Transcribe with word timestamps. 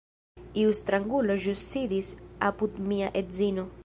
Iu 0.61 0.71
strangulo 0.77 1.35
ĵus 1.43 1.65
sidis 1.73 2.11
apud 2.51 2.81
mia 2.89 3.13
edzino 3.23 3.67